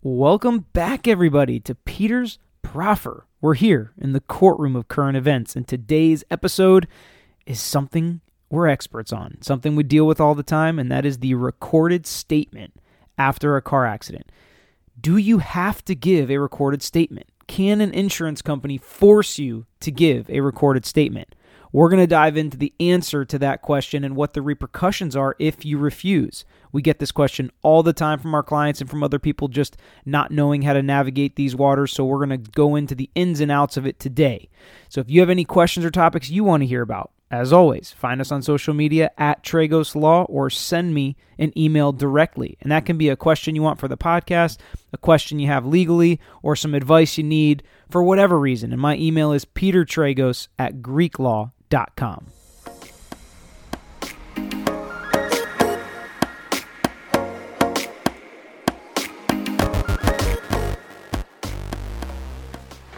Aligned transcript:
Welcome 0.00 0.66
back, 0.72 1.08
everybody, 1.08 1.58
to 1.58 1.74
Peter's 1.74 2.38
Proffer. 2.62 3.26
We're 3.40 3.54
here 3.54 3.90
in 3.98 4.12
the 4.12 4.20
courtroom 4.20 4.76
of 4.76 4.86
current 4.86 5.16
events, 5.16 5.56
and 5.56 5.66
today's 5.66 6.22
episode 6.30 6.86
is 7.46 7.60
something 7.60 8.20
we're 8.48 8.68
experts 8.68 9.12
on, 9.12 9.38
something 9.40 9.74
we 9.74 9.82
deal 9.82 10.06
with 10.06 10.20
all 10.20 10.36
the 10.36 10.44
time, 10.44 10.78
and 10.78 10.88
that 10.92 11.04
is 11.04 11.18
the 11.18 11.34
recorded 11.34 12.06
statement 12.06 12.74
after 13.18 13.56
a 13.56 13.62
car 13.62 13.86
accident. 13.86 14.30
Do 15.00 15.16
you 15.16 15.38
have 15.38 15.84
to 15.86 15.96
give 15.96 16.30
a 16.30 16.38
recorded 16.38 16.80
statement? 16.80 17.26
Can 17.48 17.80
an 17.80 17.92
insurance 17.92 18.40
company 18.40 18.78
force 18.78 19.36
you 19.36 19.66
to 19.80 19.90
give 19.90 20.30
a 20.30 20.42
recorded 20.42 20.86
statement? 20.86 21.34
We're 21.72 21.90
going 21.90 22.00
to 22.00 22.06
dive 22.06 22.36
into 22.36 22.56
the 22.56 22.72
answer 22.80 23.24
to 23.24 23.38
that 23.40 23.62
question 23.62 24.04
and 24.04 24.16
what 24.16 24.32
the 24.32 24.42
repercussions 24.42 25.14
are 25.14 25.36
if 25.38 25.64
you 25.64 25.78
refuse. 25.78 26.44
We 26.72 26.82
get 26.82 26.98
this 26.98 27.12
question 27.12 27.50
all 27.62 27.82
the 27.82 27.92
time 27.92 28.18
from 28.18 28.34
our 28.34 28.42
clients 28.42 28.80
and 28.80 28.88
from 28.88 29.02
other 29.02 29.18
people 29.18 29.48
just 29.48 29.76
not 30.04 30.30
knowing 30.30 30.62
how 30.62 30.72
to 30.72 30.82
navigate 30.82 31.36
these 31.36 31.56
waters. 31.56 31.92
So 31.92 32.04
we're 32.04 32.24
going 32.24 32.42
to 32.42 32.50
go 32.50 32.76
into 32.76 32.94
the 32.94 33.10
ins 33.14 33.40
and 33.40 33.50
outs 33.50 33.76
of 33.76 33.86
it 33.86 33.98
today. 33.98 34.48
So 34.88 35.00
if 35.00 35.10
you 35.10 35.20
have 35.20 35.30
any 35.30 35.44
questions 35.44 35.84
or 35.84 35.90
topics 35.90 36.30
you 36.30 36.44
want 36.44 36.62
to 36.62 36.66
hear 36.66 36.82
about, 36.82 37.10
as 37.30 37.52
always, 37.52 37.92
find 37.92 38.22
us 38.22 38.32
on 38.32 38.40
social 38.40 38.72
media 38.72 39.10
at 39.18 39.44
Tragos 39.44 39.94
Law 39.94 40.24
or 40.24 40.48
send 40.48 40.94
me 40.94 41.16
an 41.38 41.56
email 41.58 41.92
directly. 41.92 42.56
And 42.62 42.72
that 42.72 42.86
can 42.86 42.96
be 42.96 43.10
a 43.10 43.16
question 43.16 43.54
you 43.54 43.62
want 43.62 43.78
for 43.78 43.88
the 43.88 43.98
podcast, 43.98 44.58
a 44.94 44.98
question 44.98 45.38
you 45.38 45.46
have 45.48 45.66
legally, 45.66 46.20
or 46.42 46.56
some 46.56 46.74
advice 46.74 47.18
you 47.18 47.24
need 47.24 47.62
for 47.90 48.02
whatever 48.02 48.38
reason. 48.38 48.72
And 48.72 48.80
my 48.80 48.96
email 48.96 49.32
is 49.32 49.44
petertragos 49.44 50.48
at 50.58 50.76
greeklaw.com. 50.76 51.52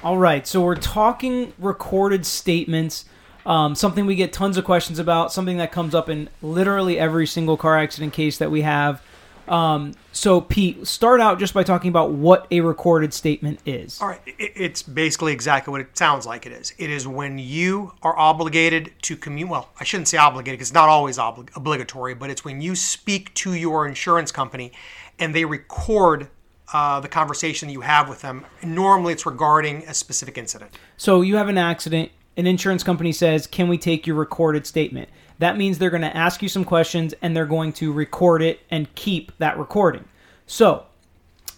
All 0.03 0.17
right, 0.17 0.47
so 0.47 0.63
we're 0.63 0.77
talking 0.77 1.53
recorded 1.59 2.25
statements, 2.25 3.05
um, 3.45 3.75
something 3.75 4.07
we 4.07 4.15
get 4.15 4.33
tons 4.33 4.57
of 4.57 4.65
questions 4.65 4.99
about, 4.99 5.31
something 5.31 5.59
that 5.59 5.73
comes 5.73 5.95
up 5.95 6.09
in 6.09 6.31
literally 6.41 6.99
every 6.99 7.27
single 7.27 7.57
car 7.57 7.77
accident 7.77 8.13
case 8.13 8.39
that 8.39 8.51
we 8.51 8.63
have. 8.63 9.03
Um, 9.51 9.95
so, 10.13 10.41
Pete, 10.41 10.87
start 10.87 11.21
out 11.21 11.41
just 11.41 11.53
by 11.53 11.65
talking 11.65 11.89
about 11.89 12.13
what 12.13 12.47
a 12.53 12.61
recorded 12.61 13.13
statement 13.13 13.59
is. 13.67 14.01
All 14.01 14.07
right, 14.07 14.21
it's 14.27 14.81
basically 14.81 15.33
exactly 15.33 15.73
what 15.73 15.81
it 15.81 15.99
sounds 15.99 16.25
like 16.25 16.47
it 16.47 16.53
is. 16.53 16.73
It 16.79 16.89
is 16.89 17.07
when 17.07 17.37
you 17.37 17.93
are 18.03 18.17
obligated 18.17 18.93
to 19.03 19.17
commute. 19.17 19.49
Well, 19.49 19.69
I 19.81 19.85
shouldn't 19.85 20.07
say 20.07 20.19
obligated 20.19 20.59
because 20.59 20.69
it's 20.69 20.75
not 20.75 20.89
always 20.89 21.19
obli- 21.19 21.49
obligatory, 21.57 22.15
but 22.15 22.31
it's 22.31 22.45
when 22.45 22.61
you 22.61 22.77
speak 22.77 23.35
to 23.35 23.55
your 23.55 23.89
insurance 23.89 24.31
company 24.31 24.71
and 25.19 25.35
they 25.35 25.45
record 25.45 26.29
uh, 26.73 27.01
the 27.01 27.09
conversation 27.09 27.69
you 27.69 27.81
have 27.81 28.09
with 28.09 28.23
them. 28.23 28.47
Normally, 28.63 29.13
it's 29.13 29.27
regarding 29.27 29.83
a 29.89 29.95
specific 29.95 30.39
incident. 30.39 30.71
So, 30.97 31.23
you 31.23 31.35
have 31.37 31.49
an 31.49 31.59
accident, 31.59 32.13
an 32.37 32.47
insurance 32.47 32.85
company 32.85 33.11
says, 33.11 33.49
Can 33.49 33.67
we 33.67 33.79
take 33.79 34.07
your 34.07 34.15
recorded 34.15 34.65
statement? 34.65 35.09
That 35.41 35.57
means 35.57 35.79
they're 35.79 35.89
going 35.89 36.03
to 36.03 36.15
ask 36.15 36.43
you 36.43 36.51
some 36.51 36.67
questions 36.67 37.15
and 37.23 37.35
they're 37.35 37.47
going 37.47 37.73
to 37.75 37.93
record 37.95 38.43
it 38.43 38.61
and 38.71 38.95
keep 38.95 39.33
that 39.39 39.59
recording. 39.59 40.05
So, 40.47 40.85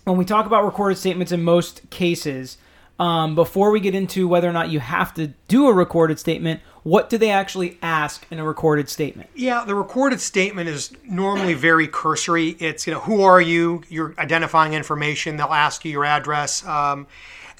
when 0.04 0.16
we 0.16 0.24
talk 0.24 0.46
about 0.46 0.64
recorded 0.64 0.98
statements 0.98 1.32
in 1.32 1.42
most 1.42 1.90
cases, 1.90 2.58
um, 3.00 3.34
before 3.34 3.72
we 3.72 3.80
get 3.80 3.96
into 3.96 4.28
whether 4.28 4.48
or 4.48 4.52
not 4.52 4.70
you 4.70 4.78
have 4.78 5.12
to 5.14 5.28
do 5.48 5.66
a 5.66 5.72
recorded 5.72 6.20
statement, 6.20 6.60
what 6.84 7.10
do 7.10 7.18
they 7.18 7.30
actually 7.30 7.76
ask 7.82 8.24
in 8.30 8.38
a 8.38 8.44
recorded 8.44 8.88
statement? 8.88 9.30
Yeah, 9.34 9.64
the 9.64 9.74
recorded 9.74 10.20
statement 10.20 10.68
is 10.68 10.92
normally 11.02 11.54
very 11.54 11.88
cursory. 11.88 12.50
It's, 12.60 12.86
you 12.86 12.92
know, 12.92 13.00
who 13.00 13.22
are 13.22 13.40
you? 13.40 13.82
Your 13.88 14.14
identifying 14.16 14.74
information. 14.74 15.36
They'll 15.36 15.48
ask 15.48 15.84
you 15.84 15.90
your 15.90 16.04
address. 16.04 16.64
Um, 16.64 17.08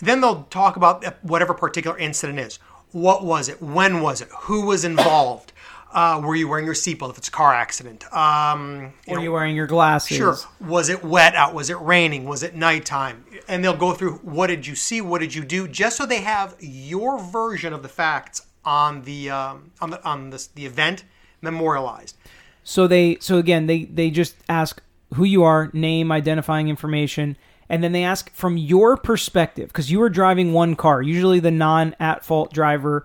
then 0.01 0.21
they'll 0.21 0.45
talk 0.45 0.77
about 0.77 1.05
whatever 1.25 1.53
particular 1.53 1.99
incident 1.99 2.39
is. 2.39 2.61
What 2.93 3.25
was 3.25 3.49
it? 3.49 3.61
When 3.61 4.03
was 4.03 4.21
it? 4.21 4.29
Who 4.43 4.67
was 4.67 4.85
involved? 4.85 5.52
Uh, 5.93 6.21
were 6.25 6.35
you 6.35 6.49
wearing 6.49 6.65
your 6.65 6.75
seatbelt 6.75 7.11
if 7.11 7.19
it's 7.19 7.29
a 7.29 7.33
car 7.33 7.53
accident? 7.53 8.05
Um, 8.15 8.93
you 9.07 9.13
Are 9.13 9.17
know, 9.17 9.23
you 9.23 9.33
wearing 9.33 9.55
your 9.55 9.67
glasses? 9.67 10.17
Sure. 10.17 10.37
Was 10.61 10.89
it 10.89 11.05
wet 11.05 11.35
out? 11.35 11.53
Was 11.53 11.69
it 11.69 11.79
raining? 11.81 12.25
Was 12.25 12.43
it 12.43 12.57
nighttime? 12.57 13.25
And 13.47 13.63
they'll 13.63 13.77
go 13.77 13.93
through 13.93 14.15
what 14.19 14.47
did 14.47 14.67
you 14.67 14.75
see? 14.75 15.03
What 15.03 15.21
did 15.21 15.35
you 15.35 15.45
do? 15.45 15.69
Just 15.69 15.99
so 15.99 16.07
they 16.07 16.23
have 16.23 16.57
your 16.61 17.19
version 17.19 17.75
of 17.75 17.83
the 17.83 17.89
facts 17.89 18.47
on 18.65 19.03
the 19.03 19.31
um, 19.31 19.71
on 19.81 19.91
the 19.91 20.05
on 20.05 20.31
this, 20.31 20.47
the 20.47 20.65
event 20.65 21.05
memorialized. 21.43 22.17
So 22.65 22.87
they 22.87 23.19
so 23.21 23.39
again 23.39 23.67
they 23.67 23.85
they 23.85 24.11
just 24.11 24.37
ask 24.49 24.83
who 25.15 25.25
you 25.25 25.43
are, 25.43 25.71
name, 25.75 26.11
identifying 26.11 26.69
information, 26.69 27.37
and 27.69 27.83
then 27.83 27.93
they 27.93 28.05
ask 28.05 28.33
from 28.33 28.57
your 28.57 28.97
perspective 28.97 29.69
because 29.69 29.91
you 29.91 29.99
were 29.99 30.09
driving 30.09 30.53
one 30.53 30.75
car, 30.75 31.03
usually 31.03 31.41
the 31.41 31.51
non 31.51 31.95
at 32.01 32.25
fault 32.25 32.53
driver. 32.53 33.05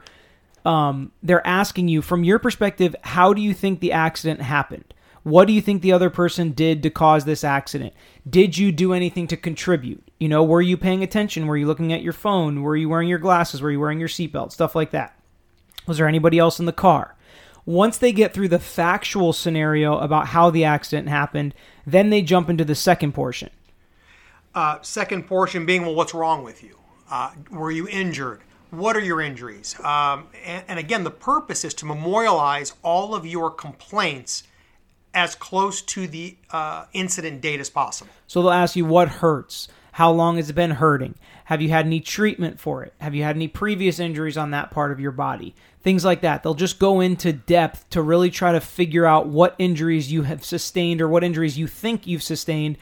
Um, 0.67 1.13
they're 1.23 1.47
asking 1.47 1.88
you 1.88 2.01
from 2.01 2.25
your 2.25 2.39
perspective, 2.39 2.94
how 3.01 3.33
do 3.33 3.41
you 3.41 3.53
think 3.53 3.79
the 3.79 3.94
accident 3.94 4.41
happened? 4.41 4.94
What 5.23 5.47
do 5.47 5.53
you 5.53 5.61
think 5.61 5.81
the 5.81 5.94
other 5.94 6.09
person 6.09 6.51
did 6.51 6.83
to 6.83 6.89
cause 6.89 7.23
this 7.23 7.45
accident? 7.45 7.94
Did 8.29 8.57
you 8.57 8.73
do 8.73 8.91
anything 8.91 9.27
to 9.27 9.38
contribute? 9.38 10.03
You 10.19 10.27
know, 10.27 10.44
were 10.44 10.61
you 10.61 10.75
paying 10.75 11.03
attention? 11.03 11.47
Were 11.47 11.56
you 11.56 11.67
looking 11.67 11.94
at 11.94 12.01
your 12.01 12.11
phone? 12.11 12.63
Were 12.63 12.75
you 12.75 12.89
wearing 12.89 13.07
your 13.07 13.17
glasses? 13.17 13.61
Were 13.61 13.72
you 13.72 13.79
wearing 13.79 14.00
your 14.00 14.09
seatbelt? 14.09 14.51
Stuff 14.51 14.75
like 14.75 14.91
that. 14.91 15.17
Was 15.88 16.00
there 16.00 16.07
anybody 16.07 16.38
else 16.38 16.59
in 16.59 16.66
the 16.66 16.73
car? 16.73 17.16
Once 17.66 17.97
they 17.97 18.11
get 18.11 18.33
through 18.33 18.50
the 18.50 18.59
factual 18.59 19.31
scenario 19.31 19.97
about 20.00 20.27
how 20.27 20.50
the 20.50 20.66
accident 20.66 21.07
happened, 21.07 21.53
then 21.85 22.09
they 22.09 22.22
jump 22.22 22.50
into 22.50 22.66
the 22.66 22.75
second 22.75 23.13
portion. 23.13 23.50
Uh, 24.53 24.79
second 24.81 25.27
portion 25.27 25.66
being, 25.66 25.83
well, 25.83 25.95
what's 25.95 26.13
wrong 26.13 26.44
with 26.44 26.61
you? 26.61 26.77
Uh, 27.09 27.31
were 27.51 27.72
you 27.72 27.88
injured? 27.88 28.41
What 28.72 28.95
are 28.97 29.01
your 29.01 29.22
injuries? 29.22 29.79
Um, 29.79 30.28
and, 30.45 30.63
and 30.67 30.79
again, 30.79 31.03
the 31.03 31.11
purpose 31.11 31.63
is 31.63 31.73
to 31.75 31.85
memorialize 31.85 32.73
all 32.83 33.16
of 33.16 33.25
your 33.25 33.50
complaints 33.50 34.44
as 35.13 35.35
close 35.35 35.81
to 35.81 36.07
the 36.07 36.38
uh, 36.51 36.85
incident 36.94 37.41
date 37.41 37.59
as 37.59 37.69
possible. 37.69 38.11
So 38.27 38.41
they'll 38.41 38.51
ask 38.51 38.75
you 38.75 38.85
what 38.85 39.07
hurts, 39.07 39.67
how 39.94 40.11
long 40.11 40.35
has 40.35 40.50
it 40.50 40.53
been 40.53 40.72
hurting, 40.72 41.16
have 41.45 41.61
you 41.61 41.69
had 41.69 41.85
any 41.85 42.01
treatment 42.01 42.59
for 42.59 42.83
it, 42.83 42.94
have 43.00 43.16
you 43.16 43.23
had 43.23 43.35
any 43.35 43.47
previous 43.47 44.00
injuries 44.00 44.38
on 44.38 44.51
that 44.51 44.69
part 44.69 44.91
of 44.91 45.00
your 45.00 45.11
body, 45.11 45.56
things 45.81 46.03
like 46.03 46.22
that. 46.22 46.44
They'll 46.44 46.53
just 46.53 46.79
go 46.79 47.00
into 47.00 47.31
depth 47.31 47.89
to 47.91 48.01
really 48.01 48.29
try 48.29 48.51
to 48.51 48.59
figure 48.59 49.06
out 49.06 49.27
what 49.27 49.56
injuries 49.57 50.11
you 50.11 50.23
have 50.23 50.44
sustained 50.44 51.01
or 51.01 51.07
what 51.07 51.23
injuries 51.23 51.57
you 51.57 51.66
think 51.66 52.06
you've 52.06 52.22
sustained 52.22 52.77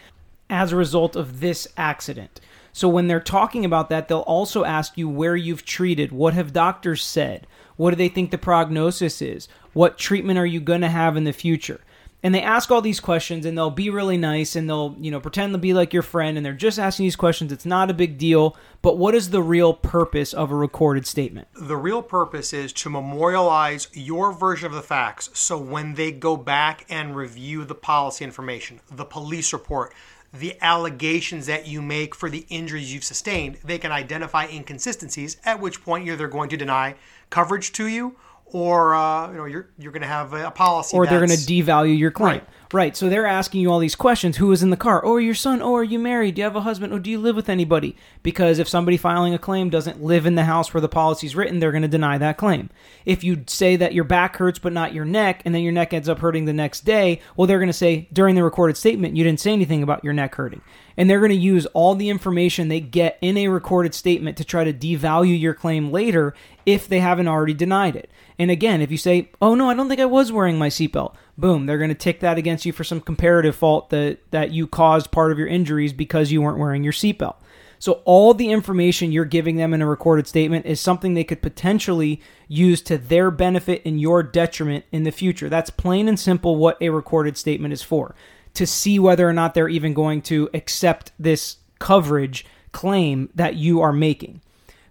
as 0.49 0.71
a 0.71 0.75
result 0.75 1.15
of 1.15 1.39
this 1.39 1.67
accident. 1.77 2.39
So 2.73 2.89
when 2.89 3.07
they're 3.07 3.21
talking 3.21 3.63
about 3.63 3.89
that, 3.89 4.07
they'll 4.07 4.19
also 4.19 4.65
ask 4.65 4.97
you 4.97 5.07
where 5.07 5.35
you've 5.35 5.65
treated, 5.65 6.11
what 6.11 6.33
have 6.33 6.51
doctors 6.51 7.03
said, 7.03 7.47
what 7.77 7.91
do 7.91 7.95
they 7.95 8.09
think 8.09 8.31
the 8.31 8.37
prognosis 8.37 9.21
is, 9.21 9.47
what 9.73 9.97
treatment 9.97 10.39
are 10.39 10.45
you 10.45 10.59
going 10.59 10.81
to 10.81 10.89
have 10.89 11.15
in 11.15 11.23
the 11.23 11.33
future. 11.33 11.79
And 12.21 12.33
they 12.33 12.41
ask 12.41 12.71
all 12.71 12.81
these 12.81 12.99
questions 12.99 13.45
and 13.45 13.55
they'll 13.55 13.69
be 13.69 13.91
really 13.91 14.17
nice 14.17 14.55
and 14.55 14.67
they'll, 14.67 14.95
you 14.99 15.11
know, 15.11 15.19
pretend 15.19 15.53
to 15.53 15.59
be 15.59 15.75
like 15.75 15.93
your 15.93 16.01
friend 16.01 16.37
and 16.37 16.45
they're 16.45 16.53
just 16.53 16.79
asking 16.79 17.05
these 17.05 17.15
questions. 17.15 17.51
It's 17.51 17.67
not 17.67 17.91
a 17.91 17.93
big 17.93 18.17
deal, 18.17 18.57
but 18.81 18.97
what 18.97 19.13
is 19.13 19.29
the 19.29 19.43
real 19.43 19.75
purpose 19.75 20.33
of 20.33 20.49
a 20.49 20.55
recorded 20.55 21.05
statement? 21.05 21.47
The 21.53 21.77
real 21.77 22.01
purpose 22.01 22.51
is 22.51 22.73
to 22.73 22.89
memorialize 22.89 23.89
your 23.93 24.33
version 24.33 24.65
of 24.65 24.73
the 24.73 24.81
facts 24.81 25.29
so 25.33 25.55
when 25.57 25.93
they 25.93 26.11
go 26.11 26.35
back 26.35 26.85
and 26.89 27.15
review 27.15 27.63
the 27.63 27.75
policy 27.75 28.25
information, 28.25 28.79
the 28.91 29.05
police 29.05 29.53
report, 29.53 29.93
the 30.39 30.57
allegations 30.61 31.45
that 31.45 31.67
you 31.67 31.81
make 31.81 32.15
for 32.15 32.29
the 32.29 32.45
injuries 32.49 32.93
you've 32.93 33.03
sustained, 33.03 33.57
they 33.63 33.77
can 33.77 33.91
identify 33.91 34.45
inconsistencies, 34.45 35.37
at 35.45 35.59
which 35.59 35.83
point 35.83 36.05
you're 36.05 36.15
either 36.15 36.27
going 36.27 36.49
to 36.49 36.57
deny 36.57 36.95
coverage 37.29 37.71
to 37.73 37.87
you 37.87 38.15
or 38.55 38.95
uh, 38.95 39.29
you 39.31 39.35
know 39.35 39.43
you're 39.43 39.67
you're 39.77 39.91
going 39.91 40.01
to 40.01 40.07
have 40.07 40.31
a 40.31 40.49
policy 40.49 40.95
or 40.95 41.05
they're 41.05 41.19
going 41.19 41.29
to 41.29 41.35
devalue 41.35 41.97
your 41.97 42.09
claim. 42.09 42.35
Right. 42.35 42.49
Right. 42.71 42.97
So 42.97 43.09
they're 43.09 43.25
asking 43.25 43.61
you 43.61 43.71
all 43.71 43.79
these 43.79 43.95
questions. 43.95 44.37
Who 44.37 44.51
is 44.51 44.63
in 44.63 44.69
the 44.69 44.77
car? 44.77 45.05
Oh, 45.05 45.15
are 45.15 45.19
you 45.19 45.27
your 45.27 45.35
son? 45.35 45.61
Oh, 45.61 45.75
are 45.75 45.83
you 45.83 45.99
married? 45.99 46.35
Do 46.35 46.39
you 46.39 46.43
have 46.45 46.55
a 46.55 46.61
husband? 46.61 46.93
Oh, 46.93 46.99
do 46.99 47.09
you 47.09 47.19
live 47.19 47.35
with 47.35 47.49
anybody? 47.49 47.97
Because 48.23 48.57
if 48.57 48.67
somebody 48.67 48.95
filing 48.95 49.33
a 49.33 49.37
claim 49.37 49.69
doesn't 49.69 50.01
live 50.01 50.25
in 50.25 50.35
the 50.35 50.45
house 50.45 50.73
where 50.73 50.81
the 50.81 50.87
policy's 50.87 51.35
written, 51.35 51.59
they're 51.59 51.71
going 51.71 51.81
to 51.81 51.87
deny 51.87 52.17
that 52.17 52.37
claim. 52.37 52.69
If 53.05 53.23
you 53.23 53.43
say 53.47 53.75
that 53.75 53.93
your 53.93 54.03
back 54.05 54.37
hurts 54.37 54.59
but 54.59 54.73
not 54.73 54.93
your 54.93 55.05
neck, 55.05 55.41
and 55.43 55.53
then 55.53 55.61
your 55.61 55.73
neck 55.73 55.93
ends 55.93 56.07
up 56.07 56.19
hurting 56.19 56.45
the 56.45 56.53
next 56.53 56.85
day, 56.85 57.21
well, 57.35 57.47
they're 57.47 57.59
going 57.59 57.67
to 57.67 57.73
say 57.73 58.07
during 58.11 58.35
the 58.35 58.43
recorded 58.43 58.77
statement, 58.77 59.17
you 59.17 59.23
didn't 59.23 59.41
say 59.41 59.51
anything 59.51 59.83
about 59.83 60.03
your 60.03 60.13
neck 60.13 60.35
hurting. 60.35 60.61
And 60.97 61.09
they're 61.09 61.19
going 61.19 61.29
to 61.29 61.35
use 61.35 61.65
all 61.67 61.95
the 61.95 62.09
information 62.09 62.67
they 62.67 62.79
get 62.79 63.17
in 63.21 63.37
a 63.37 63.47
recorded 63.49 63.93
statement 63.93 64.37
to 64.37 64.43
try 64.43 64.63
to 64.63 64.73
devalue 64.73 65.39
your 65.39 65.53
claim 65.53 65.91
later 65.91 66.33
if 66.65 66.87
they 66.87 66.99
haven't 66.99 67.27
already 67.27 67.53
denied 67.53 67.95
it. 67.95 68.09
And 68.39 68.51
again, 68.51 68.81
if 68.81 68.91
you 68.91 68.97
say, 68.97 69.29
"Oh 69.41 69.55
no, 69.55 69.69
I 69.69 69.73
don't 69.73 69.87
think 69.87 70.01
I 70.01 70.05
was 70.05 70.31
wearing 70.31 70.57
my 70.57 70.69
seatbelt," 70.69 71.13
boom, 71.37 71.65
they're 71.65 71.77
going 71.77 71.89
to 71.89 71.95
tick 71.95 72.19
that 72.21 72.37
against 72.37 72.65
you 72.65 72.71
for 72.71 72.83
some 72.83 73.01
comparative 73.01 73.55
fault 73.55 73.89
that 73.89 74.19
that 74.31 74.51
you 74.51 74.67
caused 74.67 75.11
part 75.11 75.31
of 75.31 75.37
your 75.37 75.47
injuries 75.47 75.93
because 75.93 76.31
you 76.31 76.41
weren't 76.41 76.59
wearing 76.59 76.83
your 76.83 76.93
seatbelt. 76.93 77.35
So 77.79 78.01
all 78.05 78.33
the 78.33 78.51
information 78.51 79.11
you're 79.11 79.25
giving 79.25 79.57
them 79.57 79.73
in 79.73 79.81
a 79.81 79.85
recorded 79.85 80.27
statement 80.27 80.65
is 80.65 80.79
something 80.79 81.13
they 81.13 81.23
could 81.23 81.41
potentially 81.41 82.21
use 82.47 82.81
to 82.83 82.97
their 82.97 83.31
benefit 83.31 83.81
and 83.85 83.99
your 83.99 84.23
detriment 84.23 84.85
in 84.91 85.03
the 85.03 85.11
future. 85.11 85.49
That's 85.49 85.69
plain 85.69 86.07
and 86.07 86.19
simple 86.19 86.55
what 86.55 86.81
a 86.81 86.89
recorded 86.89 87.37
statement 87.37 87.73
is 87.73 87.83
for. 87.83 88.15
To 88.55 88.65
see 88.65 88.99
whether 88.99 89.27
or 89.27 89.33
not 89.33 89.53
they're 89.53 89.69
even 89.69 89.93
going 89.93 90.21
to 90.23 90.49
accept 90.53 91.11
this 91.19 91.57
coverage 91.79 92.45
claim 92.71 93.29
that 93.35 93.55
you 93.55 93.81
are 93.81 93.93
making. 93.93 94.41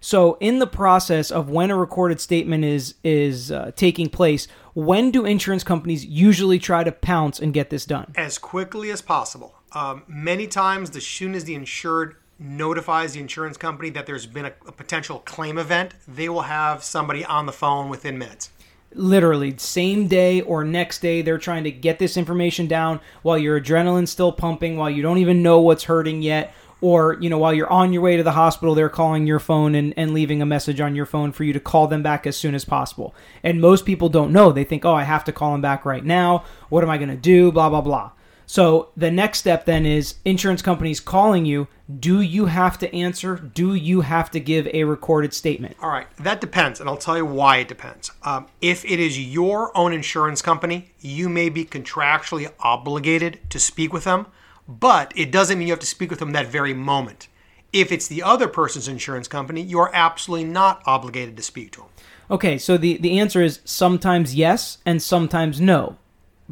So, 0.01 0.37
in 0.39 0.59
the 0.59 0.67
process 0.67 1.31
of 1.31 1.49
when 1.49 1.71
a 1.71 1.75
recorded 1.75 2.19
statement 2.19 2.63
is 2.63 2.93
is 3.03 3.51
uh, 3.51 3.71
taking 3.75 4.07
place, 4.07 4.47
when 4.75 5.09
do 5.09 5.25
insurance 5.25 5.63
companies 5.63 6.05
usually 6.05 6.59
try 6.59 6.83
to 6.83 6.91
pounce 6.91 7.39
and 7.39 7.53
get 7.53 7.71
this 7.71 7.85
done? 7.85 8.13
As 8.15 8.37
quickly 8.37 8.91
as 8.91 9.01
possible. 9.01 9.55
Um, 9.71 10.03
many 10.07 10.45
times, 10.45 10.95
as 10.95 11.07
soon 11.07 11.33
as 11.33 11.45
the 11.45 11.55
insured 11.55 12.17
notifies 12.37 13.13
the 13.13 13.19
insurance 13.19 13.57
company 13.57 13.89
that 13.89 14.05
there's 14.05 14.27
been 14.27 14.45
a, 14.45 14.53
a 14.67 14.71
potential 14.71 15.19
claim 15.25 15.57
event, 15.57 15.95
they 16.07 16.29
will 16.29 16.43
have 16.43 16.83
somebody 16.83 17.25
on 17.25 17.45
the 17.45 17.51
phone 17.51 17.89
within 17.89 18.17
minutes 18.17 18.51
literally 18.95 19.53
same 19.57 20.07
day 20.07 20.41
or 20.41 20.63
next 20.63 20.99
day 20.99 21.21
they're 21.21 21.37
trying 21.37 21.63
to 21.63 21.71
get 21.71 21.99
this 21.99 22.17
information 22.17 22.67
down 22.67 22.99
while 23.21 23.37
your 23.37 23.59
adrenaline's 23.59 24.09
still 24.09 24.31
pumping 24.31 24.77
while 24.77 24.89
you 24.89 25.01
don't 25.01 25.17
even 25.17 25.43
know 25.43 25.59
what's 25.59 25.83
hurting 25.83 26.21
yet 26.21 26.53
or 26.81 27.17
you 27.19 27.29
know 27.29 27.37
while 27.37 27.53
you're 27.53 27.71
on 27.71 27.93
your 27.93 28.01
way 28.01 28.17
to 28.17 28.23
the 28.23 28.31
hospital 28.31 28.75
they're 28.75 28.89
calling 28.89 29.25
your 29.25 29.39
phone 29.39 29.75
and, 29.75 29.93
and 29.97 30.13
leaving 30.13 30.41
a 30.41 30.45
message 30.45 30.79
on 30.79 30.95
your 30.95 31.05
phone 31.05 31.31
for 31.31 31.43
you 31.43 31.53
to 31.53 31.59
call 31.59 31.87
them 31.87 32.03
back 32.03 32.27
as 32.27 32.37
soon 32.37 32.53
as 32.53 32.65
possible. 32.65 33.15
And 33.43 33.61
most 33.61 33.85
people 33.85 34.09
don't 34.09 34.33
know. 34.33 34.51
They 34.51 34.63
think 34.63 34.85
oh 34.85 34.93
i 34.93 35.03
have 35.03 35.23
to 35.25 35.31
call 35.31 35.51
them 35.51 35.61
back 35.61 35.85
right 35.85 36.03
now. 36.03 36.43
What 36.69 36.83
am 36.83 36.89
i 36.89 36.97
going 36.97 37.09
to 37.09 37.15
do? 37.15 37.51
Blah 37.51 37.69
blah 37.69 37.81
blah 37.81 38.11
so 38.45 38.89
the 38.95 39.11
next 39.11 39.39
step 39.39 39.65
then 39.65 39.85
is 39.85 40.15
insurance 40.25 40.61
companies 40.61 40.99
calling 40.99 41.45
you 41.45 41.67
do 41.99 42.21
you 42.21 42.45
have 42.47 42.77
to 42.77 42.93
answer 42.95 43.35
do 43.35 43.73
you 43.73 44.01
have 44.01 44.31
to 44.31 44.39
give 44.39 44.67
a 44.67 44.83
recorded 44.83 45.33
statement 45.33 45.75
all 45.81 45.89
right 45.89 46.07
that 46.17 46.41
depends 46.41 46.79
and 46.79 46.89
i'll 46.89 46.97
tell 46.97 47.17
you 47.17 47.25
why 47.25 47.57
it 47.57 47.67
depends 47.67 48.11
um, 48.23 48.47
if 48.61 48.83
it 48.85 48.99
is 48.99 49.19
your 49.19 49.75
own 49.77 49.93
insurance 49.93 50.41
company 50.41 50.89
you 50.99 51.29
may 51.29 51.49
be 51.49 51.63
contractually 51.63 52.51
obligated 52.59 53.39
to 53.49 53.59
speak 53.59 53.93
with 53.93 54.03
them 54.03 54.25
but 54.67 55.13
it 55.15 55.31
doesn't 55.31 55.57
mean 55.57 55.67
you 55.67 55.73
have 55.73 55.79
to 55.79 55.85
speak 55.85 56.09
with 56.09 56.19
them 56.19 56.31
that 56.31 56.47
very 56.47 56.73
moment. 56.73 57.27
If 57.71 57.91
it's 57.91 58.07
the 58.07 58.23
other 58.23 58.47
person's 58.47 58.87
insurance 58.87 59.27
company, 59.27 59.61
you 59.61 59.79
are 59.79 59.91
absolutely 59.93 60.45
not 60.45 60.81
obligated 60.85 61.35
to 61.37 61.43
speak 61.43 61.71
to 61.73 61.81
them. 61.81 61.89
Okay, 62.31 62.57
so 62.57 62.77
the, 62.77 62.97
the 62.97 63.19
answer 63.19 63.41
is 63.41 63.59
sometimes 63.65 64.33
yes 64.33 64.79
and 64.85 65.01
sometimes 65.01 65.61
no. 65.61 65.97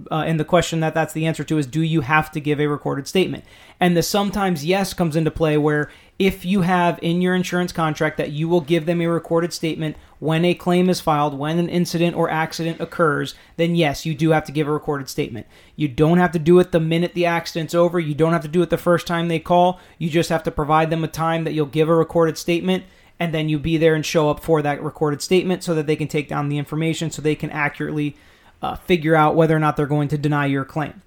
Uh, 0.09 0.23
and 0.25 0.39
the 0.39 0.45
question 0.45 0.79
that 0.79 0.95
that's 0.95 1.13
the 1.13 1.25
answer 1.27 1.43
to 1.43 1.59
is 1.59 1.67
do 1.67 1.81
you 1.81 2.01
have 2.01 2.31
to 2.31 2.39
give 2.39 2.59
a 2.59 2.67
recorded 2.67 3.07
statement? 3.07 3.43
And 3.79 3.95
the 3.95 4.01
sometimes 4.01 4.65
yes 4.65 4.93
comes 4.93 5.15
into 5.15 5.29
play 5.29 5.55
where 5.57 5.91
if 6.17 6.45
you 6.45 6.61
have 6.61 6.97
in 7.01 7.21
your 7.21 7.35
insurance 7.35 7.71
contract 7.71 8.17
that 8.17 8.31
you 8.31 8.49
will 8.49 8.61
give 8.61 8.85
them 8.85 9.01
a 9.01 9.07
recorded 9.07 9.53
statement 9.53 9.95
when 10.19 10.45
a 10.45 10.55
claim 10.55 10.89
is 10.89 11.01
filed, 11.01 11.37
when 11.37 11.59
an 11.59 11.69
incident 11.69 12.15
or 12.15 12.29
accident 12.29 12.79
occurs, 12.79 13.35
then 13.57 13.75
yes, 13.75 14.05
you 14.05 14.15
do 14.15 14.31
have 14.31 14.45
to 14.45 14.51
give 14.51 14.67
a 14.67 14.71
recorded 14.71 15.09
statement. 15.09 15.45
You 15.75 15.87
don't 15.87 16.17
have 16.17 16.31
to 16.31 16.39
do 16.39 16.59
it 16.59 16.71
the 16.71 16.79
minute 16.79 17.13
the 17.13 17.25
accident's 17.25 17.75
over. 17.75 17.99
You 17.99 18.15
don't 18.15 18.33
have 18.33 18.43
to 18.43 18.47
do 18.47 18.61
it 18.61 18.69
the 18.71 18.77
first 18.77 19.05
time 19.05 19.27
they 19.27 19.39
call. 19.39 19.79
You 19.99 20.09
just 20.09 20.29
have 20.29 20.43
to 20.43 20.51
provide 20.51 20.89
them 20.89 21.03
a 21.03 21.07
time 21.07 21.43
that 21.43 21.53
you'll 21.53 21.65
give 21.65 21.89
a 21.89 21.95
recorded 21.95 22.37
statement 22.37 22.85
and 23.19 23.33
then 23.33 23.47
you 23.47 23.59
be 23.59 23.77
there 23.77 23.95
and 23.95 24.05
show 24.05 24.29
up 24.29 24.39
for 24.39 24.61
that 24.61 24.81
recorded 24.81 25.21
statement 25.21 25.63
so 25.63 25.75
that 25.75 25.87
they 25.87 25.95
can 25.95 26.07
take 26.07 26.27
down 26.27 26.49
the 26.49 26.57
information 26.57 27.11
so 27.11 27.21
they 27.21 27.35
can 27.35 27.49
accurately 27.51 28.15
uh, 28.63 28.75
figure 28.75 29.15
out 29.15 29.35
whether 29.35 29.55
or 29.55 29.59
not 29.59 29.75
they're 29.77 29.85
going 29.85 30.07
to 30.07 30.17
deny 30.17 30.45
your 30.45 30.65
claim. 30.65 31.01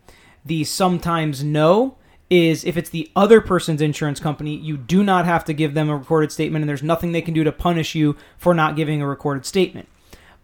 The 0.45 0.63
sometimes 0.63 1.43
no 1.43 1.97
is 2.29 2.65
if 2.65 2.77
it's 2.77 2.91
the 2.91 3.11
other 3.17 3.41
person's 3.41 3.81
insurance 3.81 4.21
company, 4.21 4.57
you 4.57 4.77
do 4.77 5.03
not 5.03 5.25
have 5.25 5.45
to 5.47 5.53
give 5.53 5.75
them 5.75 5.89
a 5.89 5.97
recorded 5.97 6.31
statement, 6.31 6.63
and 6.63 6.69
there's 6.69 6.83
nothing 6.83 7.13
they 7.13 7.23
can 7.23 7.35
do 7.35 7.45
to 7.45 7.53
punish 7.53 7.95
you 7.95 8.17
for 8.37 8.53
not 8.53 8.77
giving 8.77 9.01
a 9.01 9.07
recorded 9.07 9.47
statement. 9.47 9.89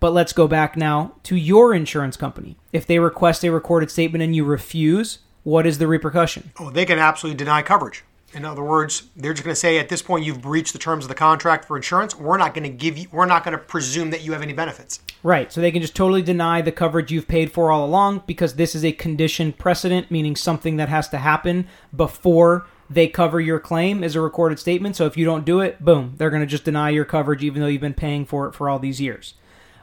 But 0.00 0.12
let's 0.12 0.32
go 0.32 0.48
back 0.48 0.76
now 0.76 1.14
to 1.24 1.36
your 1.36 1.74
insurance 1.74 2.16
company. 2.16 2.56
If 2.72 2.86
they 2.86 2.98
request 2.98 3.44
a 3.44 3.52
recorded 3.52 3.90
statement 3.90 4.22
and 4.22 4.34
you 4.34 4.44
refuse, 4.44 5.18
what 5.44 5.66
is 5.66 5.78
the 5.78 5.86
repercussion? 5.86 6.50
Oh, 6.58 6.70
they 6.70 6.86
can 6.86 6.98
absolutely 6.98 7.36
deny 7.36 7.62
coverage. 7.62 8.04
In 8.34 8.44
other 8.44 8.62
words, 8.62 9.04
they're 9.14 9.34
just 9.34 9.44
going 9.44 9.54
to 9.54 9.60
say 9.60 9.78
at 9.78 9.88
this 9.88 10.00
point 10.00 10.24
you've 10.24 10.40
breached 10.40 10.72
the 10.72 10.78
terms 10.78 11.04
of 11.04 11.08
the 11.08 11.14
contract 11.14 11.66
for 11.66 11.76
insurance. 11.76 12.16
We're 12.16 12.38
not 12.38 12.54
going 12.54 12.64
to 12.64 12.70
give 12.70 12.96
you. 12.96 13.06
We're 13.12 13.26
not 13.26 13.44
going 13.44 13.52
to 13.52 13.62
presume 13.62 14.10
that 14.10 14.22
you 14.22 14.32
have 14.32 14.42
any 14.42 14.54
benefits. 14.54 15.00
Right. 15.22 15.52
So 15.52 15.60
they 15.60 15.70
can 15.70 15.82
just 15.82 15.94
totally 15.94 16.22
deny 16.22 16.62
the 16.62 16.72
coverage 16.72 17.12
you've 17.12 17.28
paid 17.28 17.52
for 17.52 17.70
all 17.70 17.84
along 17.84 18.24
because 18.26 18.54
this 18.54 18.74
is 18.74 18.84
a 18.84 18.92
condition 18.92 19.52
precedent, 19.52 20.10
meaning 20.10 20.34
something 20.34 20.76
that 20.78 20.88
has 20.88 21.08
to 21.10 21.18
happen 21.18 21.68
before 21.94 22.66
they 22.88 23.08
cover 23.08 23.40
your 23.40 23.60
claim 23.60 24.02
is 24.02 24.16
a 24.16 24.20
recorded 24.20 24.58
statement. 24.58 24.96
So 24.96 25.06
if 25.06 25.16
you 25.16 25.24
don't 25.24 25.44
do 25.44 25.60
it, 25.60 25.82
boom, 25.84 26.14
they're 26.16 26.30
going 26.30 26.42
to 26.42 26.46
just 26.46 26.64
deny 26.64 26.90
your 26.90 27.04
coverage 27.04 27.42
even 27.42 27.60
though 27.60 27.68
you've 27.68 27.80
been 27.80 27.94
paying 27.94 28.26
for 28.26 28.48
it 28.48 28.54
for 28.54 28.68
all 28.68 28.78
these 28.78 29.00
years. 29.00 29.34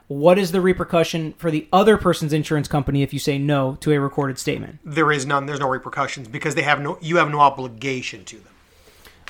What 0.10 0.40
is 0.40 0.52
the 0.52 0.60
repercussion 0.60 1.34
for 1.38 1.52
the 1.52 1.68
other 1.72 1.96
person's 1.96 2.34
insurance 2.34 2.68
company 2.68 3.04
if 3.04 3.14
you 3.14 3.20
say 3.20 3.38
no 3.38 3.76
to 3.82 3.92
a 3.92 4.00
recorded 4.00 4.40
statement? 4.40 4.80
There 4.84 5.12
is 5.12 5.24
none. 5.28 5.46
There's 5.46 5.60
no 5.60 5.70
repercussions 5.70 6.28
because 6.28 6.56
they 6.56 6.64
have 6.64 6.82
no. 6.82 6.98
You 7.00 7.18
have 7.18 7.30
no 7.30 7.40
obligation 7.40 8.26
to 8.26 8.38
them. 8.38 8.54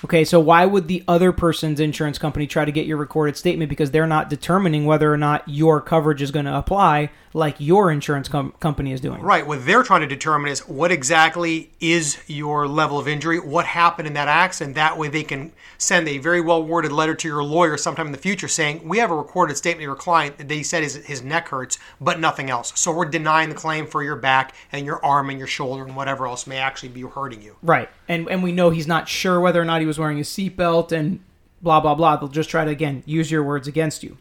Okay, 0.04 0.24
so 0.24 0.40
why 0.40 0.66
would 0.66 0.88
the 0.88 1.04
other 1.08 1.32
person's 1.32 1.80
insurance 1.80 2.18
company 2.18 2.48
try 2.48 2.64
to 2.64 2.72
get 2.72 2.86
your 2.86 2.98
recorded 2.98 3.36
statement 3.36 3.70
because 3.70 3.92
they're 3.92 4.08
not 4.08 4.30
determining 4.30 4.86
whether 4.86 5.12
or 5.12 5.18
not 5.18 5.44
your 5.48 5.82
coverage 5.82 6.22
is 6.22 6.32
going 6.32 6.46
to 6.46 6.56
apply 6.56 7.10
like 7.34 7.56
your 7.60 7.92
insurance 7.92 8.28
com- 8.28 8.54
company 8.60 8.94
is 8.94 9.02
doing? 9.02 9.22
Right. 9.22 9.46
What 9.46 9.66
they're 9.66 9.84
trying 9.84 10.02
to 10.02 10.08
determine 10.08 10.52
is 10.52 10.68
what 10.68 10.92
exactly 10.92 11.70
is 11.80 12.18
your 12.28 12.68
level 12.68 12.98
of 12.98 13.08
injury, 13.08 13.40
what 13.40 13.66
happened 13.66 14.08
in 14.08 14.14
that 14.14 14.28
accident. 14.28 14.76
That 14.76 14.98
way 14.98 15.10
they 15.10 15.24
can 15.24 15.52
send 15.78 16.08
a 16.08 16.18
very 16.18 16.42
well 16.42 16.64
worded 16.64 16.92
letter 16.92 17.14
to 17.16 17.28
your 17.28 17.44
lawyer 17.44 17.78
sometime 17.78 18.06
in 18.06 18.12
the 18.12 18.18
future 18.18 18.48
saying, 18.48 18.88
We 18.88 19.00
have 19.00 19.12
a 19.12 19.16
recorded 19.16 19.58
statement 19.58 19.82
of 19.82 19.88
your 19.88 19.96
client 19.96 20.38
that 20.38 20.48
they 20.48 20.64
said 20.64 20.84
his, 20.84 20.96
his 20.96 21.22
neck 21.22 21.50
hurts, 21.50 21.78
but 22.00 22.20
nothing 22.20 22.50
else. 22.50 22.72
So 22.76 22.92
we're 22.92 23.06
denying 23.06 23.50
the 23.50 23.56
claim 23.56 23.86
for 23.86 24.02
your 24.02 24.16
back 24.16 24.56
and 24.72 24.86
your 24.86 25.04
arm 25.04 25.30
and 25.30 25.38
your 25.38 25.48
shoulder 25.48 25.84
and 25.84 25.96
whatever 25.96 26.26
else 26.26 26.48
may 26.48 26.58
actually 26.58 26.90
be 26.90 27.02
hurting 27.02 27.42
you. 27.42 27.58
Right. 27.62 27.90
And 28.08 28.30
and 28.30 28.42
we 28.42 28.54
know 28.54 28.70
he's 28.70 28.88
not 28.88 29.10
sure 29.10 29.42
whether 29.42 29.62
or 29.62 29.66
not 29.66 29.82
he 29.82 29.89
was 29.90 30.00
wearing 30.00 30.20
a 30.20 30.22
seatbelt 30.24 30.92
and 30.92 31.20
blah 31.62 31.82
blah 31.82 31.96
blah. 31.96 32.16
They'll 32.16 32.30
just 32.30 32.50
try 32.50 32.64
to 32.64 32.72
again 32.72 33.04
use 33.06 33.30
your 33.30 33.44
words 33.44 33.68
against 33.68 34.04
you. 34.04 34.18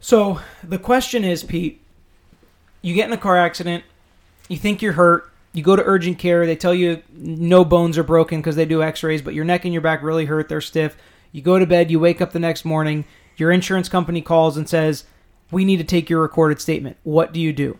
So 0.00 0.40
the 0.62 0.78
question 0.78 1.24
is, 1.24 1.44
Pete, 1.44 1.80
you 2.82 2.94
get 2.94 3.06
in 3.06 3.12
a 3.12 3.16
car 3.16 3.38
accident, 3.38 3.84
you 4.48 4.56
think 4.56 4.82
you're 4.82 4.94
hurt, 4.94 5.30
you 5.52 5.62
go 5.62 5.76
to 5.76 5.84
urgent 5.84 6.18
care, 6.18 6.44
they 6.44 6.56
tell 6.56 6.74
you 6.74 7.02
no 7.14 7.64
bones 7.64 7.96
are 7.96 8.02
broken 8.02 8.40
because 8.40 8.56
they 8.56 8.64
do 8.64 8.82
x-rays, 8.82 9.22
but 9.22 9.34
your 9.34 9.44
neck 9.44 9.64
and 9.64 9.72
your 9.72 9.80
back 9.80 10.02
really 10.02 10.24
hurt, 10.24 10.48
they're 10.48 10.60
stiff. 10.60 10.96
You 11.30 11.40
go 11.40 11.58
to 11.58 11.66
bed, 11.66 11.90
you 11.90 12.00
wake 12.00 12.20
up 12.20 12.32
the 12.32 12.38
next 12.38 12.64
morning, 12.64 13.04
your 13.36 13.52
insurance 13.52 13.88
company 13.88 14.20
calls 14.20 14.56
and 14.56 14.68
says, 14.68 15.04
"We 15.50 15.64
need 15.64 15.78
to 15.78 15.84
take 15.84 16.10
your 16.10 16.20
recorded 16.20 16.60
statement." 16.60 16.96
What 17.04 17.32
do 17.32 17.40
you 17.40 17.52
do? 17.52 17.78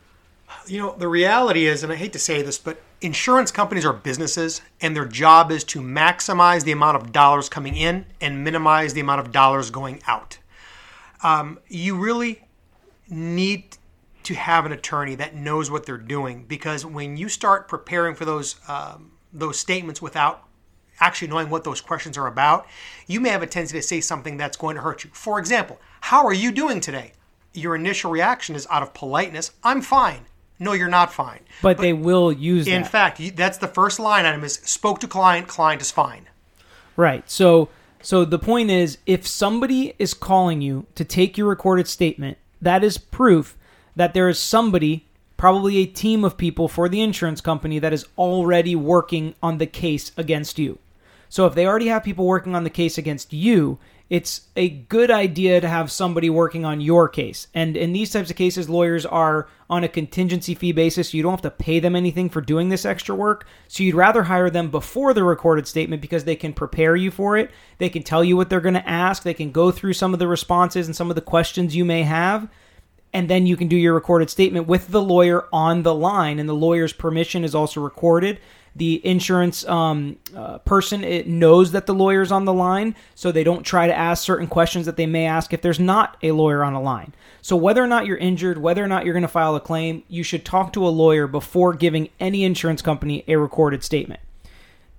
You 0.67 0.79
know, 0.79 0.95
the 0.97 1.09
reality 1.09 1.67
is, 1.67 1.83
and 1.83 1.93
I 1.93 1.97
hate 1.97 2.13
to 2.13 2.19
say 2.19 2.43
this, 2.43 2.59
but 2.59 2.81
insurance 3.01 3.51
companies 3.51 3.85
are 3.85 3.93
businesses, 3.93 4.63
and 4.81 4.97
their 4.97 5.07
job 5.07 5.51
is 5.51 5.65
to 5.65 5.81
maximize 5.81 6.65
the 6.65 6.73
amount 6.73 6.97
of 6.97 7.13
dollars 7.13 7.49
coming 7.49 7.77
in 7.77 8.07
and 8.21 8.45
minimize 8.45 8.95
the 8.95 9.01
amount 9.01 9.21
of 9.21 9.33
dollars 9.33 9.71
going 9.71 10.03
out. 10.07 10.39
Um, 11.23 11.59
you 11.69 11.97
really 11.97 12.43
need 13.09 13.77
to 14.25 14.35
have 14.35 14.67
an 14.67 14.73
attorney 14.73 15.15
that 15.17 15.35
knows 15.35 15.71
what 15.71 15.85
they're 15.85 15.99
doing 15.99 16.45
because 16.45 16.87
when 16.87 17.17
you 17.17 17.29
start 17.29 17.69
preparing 17.69 18.15
for 18.15 18.25
those 18.25 18.57
um, 18.69 19.13
those 19.33 19.59
statements 19.59 20.01
without 20.01 20.47
actually 21.01 21.29
knowing 21.29 21.51
what 21.51 21.65
those 21.65 21.81
questions 21.81 22.17
are 22.17 22.27
about, 22.27 22.67
you 23.07 23.21
may 23.21 23.31
have 23.31 23.43
a 23.43 23.47
tendency 23.47 23.79
to 23.79 23.83
say 23.83 24.01
something 24.01 24.37
that's 24.37 24.57
going 24.57 24.77
to 24.77 24.83
hurt 24.83 25.05
you. 25.05 25.11
For 25.13 25.39
example, 25.39 25.81
how 26.01 26.25
are 26.27 26.33
you 26.33 26.53
doing 26.53 26.81
today? 26.81 27.13
Your 27.55 27.75
initial 27.75 28.11
reaction 28.11 28.55
is 28.55 28.67
out 28.71 28.83
of 28.83 28.95
politeness, 28.95 29.51
I'm 29.65 29.83
fine. 29.83 30.27
No, 30.59 30.73
you're 30.73 30.89
not 30.89 31.13
fine. 31.13 31.41
But, 31.61 31.77
but 31.77 31.83
they 31.83 31.93
will 31.93 32.33
use 32.33 32.67
In 32.67 32.83
that. 32.83 32.91
fact, 32.91 33.37
that's 33.37 33.59
the 33.59 33.69
first 33.69 33.99
line 33.99 34.25
item 34.25 34.45
is 34.45 34.55
spoke 34.55 35.01
to 35.01 35.09
client, 35.09 35.49
client 35.49 35.83
is 35.83 35.91
fine. 35.91 36.29
Right. 36.97 37.29
So 37.29 37.69
so 38.03 38.25
the 38.25 38.39
point 38.39 38.71
is 38.71 38.99
if 39.07 39.27
somebody 39.27 39.95
is 39.99 40.13
calling 40.13 40.61
you 40.61 40.87
to 40.97 41.05
take 41.05 41.39
your 41.39 41.49
recorded 41.49 41.87
statement, 41.87 42.37
that 42.61 42.83
is 42.83 42.99
proof 42.99 43.57
that 43.95 44.13
there 44.13 44.29
is 44.29 44.41
somebody, 44.41 45.07
probably 45.37 45.79
a 45.79 45.87
team 45.87 46.25
of 46.25 46.37
people 46.37 46.67
for 46.67 46.89
the 46.89 47.01
insurance 47.01 47.41
company 47.41 47.79
that 47.79 47.93
is 47.93 48.07
already 48.19 48.75
working 48.75 49.35
on 49.43 49.59
the 49.59 49.67
case 49.67 50.11
against 50.17 50.59
you. 50.59 50.79
So 51.29 51.47
if 51.47 51.55
they 51.55 51.67
already 51.67 51.89
have 51.89 52.03
people 52.03 52.27
working 52.27 52.55
on 52.57 52.65
the 52.65 52.71
case 52.71 52.99
against 52.99 53.33
you, 53.33 53.79
it's 54.13 54.43
a 54.57 54.69
good 54.69 55.11
idea 55.11 55.59
to 55.59 55.67
have 55.67 55.91
somebody 55.91 56.29
working 56.29 56.67
on 56.67 56.83
your 56.83 57.09
case. 57.09 57.47
And 57.55 57.79
in 57.79 57.95
these 57.95 58.13
types 58.13 58.29
of 58.29 58.37
cases, 58.37 58.69
lawyers 58.69 59.07
are 59.07 59.49
on 59.71 59.85
a 59.85 59.89
contingency 59.89 60.55
fee 60.55 60.73
basis. 60.73 61.15
You 61.15 61.23
don't 61.23 61.33
have 61.33 61.41
to 61.41 61.51
pay 61.51 61.81
them 61.81 61.97
anything 61.97 62.29
for 62.29 62.43
doing 62.43 62.69
this 62.69 62.85
extra 62.85 63.15
work. 63.15 63.47
So 63.69 63.83
you'd 63.83 63.95
rather 63.95 64.25
hire 64.25 64.51
them 64.51 64.71
before 64.71 65.15
the 65.15 65.25
recorded 65.25 65.67
statement 65.67 66.03
because 66.03 66.25
they 66.25 66.37
can 66.37 66.53
prepare 66.53 66.95
you 66.95 67.11
for 67.11 67.39
it. 67.39 67.53
They 67.79 67.89
can 67.89 68.03
tell 68.03 68.23
you 68.23 68.37
what 68.37 68.51
they're 68.51 68.61
going 68.61 68.75
to 68.75 68.87
ask. 68.87 69.23
They 69.23 69.33
can 69.33 69.51
go 69.51 69.71
through 69.71 69.95
some 69.95 70.13
of 70.13 70.19
the 70.19 70.29
responses 70.29 70.87
and 70.87 70.95
some 70.95 71.09
of 71.09 71.15
the 71.15 71.23
questions 71.23 71.75
you 71.75 71.87
may 71.87 72.03
have. 72.03 72.51
And 73.15 73.31
then 73.31 73.47
you 73.47 73.57
can 73.57 73.69
do 73.69 73.77
your 73.77 73.95
recorded 73.95 74.29
statement 74.29 74.67
with 74.67 74.89
the 74.89 75.01
lawyer 75.01 75.49
on 75.55 75.85
the 75.85 75.95
line. 75.95 76.39
And 76.39 76.51
the 76.51 76.55
lawyer's 76.55 76.93
permission 76.93 77.45
is 77.45 77.55
also 77.55 77.81
recorded 77.81 78.41
the 78.75 79.05
insurance 79.07 79.67
um, 79.67 80.17
uh, 80.35 80.59
person 80.59 81.05
it 81.05 81.27
knows 81.27 81.73
that 81.73 81.87
the 81.87 81.95
lawyer's 81.95 82.33
on 82.33 82.45
the 82.45 82.53
line, 82.53 82.95
so 83.15 83.31
they 83.31 83.45
don't 83.45 83.65
try 83.65 83.87
to 83.87 83.95
ask 83.95 84.25
certain 84.25 84.47
questions 84.47 84.87
that 84.87 84.97
they 84.97 85.07
may 85.07 85.27
ask 85.27 85.53
if 85.53 85.63
there's 85.63 85.81
not 85.81 86.17
a 86.23 86.33
lawyer 86.33 86.65
on 86.65 86.73
the 86.73 86.81
line. 86.81 87.13
So 87.43 87.57
whether 87.57 87.83
or 87.83 87.87
not 87.87 88.07
you're 88.07 88.17
injured, 88.17 88.59
whether 88.59 88.83
or 88.83 88.89
not 88.89 89.05
you're 89.05 89.15
going 89.15 89.23
to 89.23 89.29
file 89.29 89.57
a 89.57 89.61
claim, 89.61 90.05
you 90.09 90.23
should 90.23 90.45
talk 90.45 90.73
to 90.73 90.87
a 90.87 90.89
lawyer 90.89 91.27
before 91.27 91.75
giving 91.75 92.09
any 92.21 92.45
insurance 92.45 92.83
company 92.83 93.25
a 93.29 93.37
recorded 93.37 93.83
statement. 93.83 94.21